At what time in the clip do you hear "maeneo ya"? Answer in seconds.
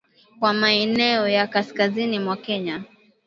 0.53-1.47